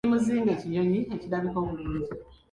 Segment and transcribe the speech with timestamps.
[0.03, 2.11] Ennyonyi muzinge kinyonyi ekirabika obulungi.